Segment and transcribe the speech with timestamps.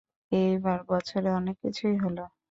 [0.31, 2.17] এইবার বছরে অনেক কিছুই হল।